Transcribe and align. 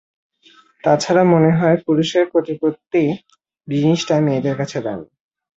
তা 0.83 0.91
ছাড়া 0.97 1.23
মনে 1.33 1.51
হয়, 1.51 1.77
পুরুষের 1.85 2.25
প্রতিপত্তি 2.31 3.03
জিনিসটা 3.67 4.15
মেয়েদের 4.25 4.55
কাছে 4.57 4.77
দামী। 4.81 5.07